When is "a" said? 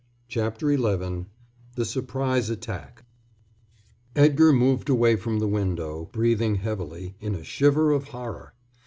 7.35-7.43